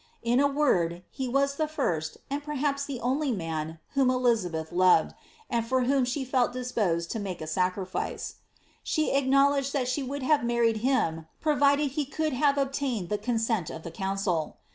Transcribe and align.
In 0.23 0.39
a 0.39 0.47
word, 0.47 1.03
he 1.11 1.27
was 1.27 1.57
the 1.57 1.67
first, 1.67 2.17
and 2.27 2.43
perhaps 2.43 2.85
the 2.85 2.99
only, 3.01 3.31
man 3.31 3.77
whom 3.93 4.09
Elizabeth 4.09 4.71
loved, 4.71 5.13
and 5.47 5.63
for 5.63 5.83
whom 5.83 6.05
she 6.05 6.25
felt 6.25 6.51
disposed 6.53 7.11
to 7.11 7.19
fflake 7.19 7.39
a 7.39 7.45
sacrifice. 7.45 8.37
She 8.81 9.11
acknowledged 9.11 9.73
that 9.73 9.87
she 9.87 10.01
would 10.01 10.23
have 10.23 10.43
married 10.43 10.77
him 10.77 11.27
provided 11.39 11.91
he 11.91 12.05
could 12.05 12.33
have 12.33 12.57
obtained 12.57 13.09
the 13.09 13.19
consent 13.19 13.69
of 13.69 13.83
the 13.83 13.91
council. 13.91 14.57